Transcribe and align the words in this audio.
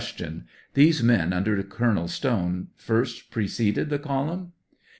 These 0.73 1.03
men 1.03 1.31
under 1.31 1.61
Colonel 1.61 2.07
Stone 2.07 2.69
first 2.75 3.29
preceded 3.29 3.91
the 3.91 3.99
column? 3.99 4.51
A. 4.79 4.79